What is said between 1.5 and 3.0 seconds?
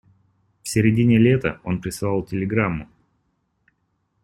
он прислал телеграмму.